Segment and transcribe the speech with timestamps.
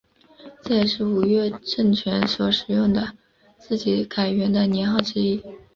[0.63, 3.13] 这也是吴越政权所使用的
[3.59, 5.43] 自己改元的年号之一。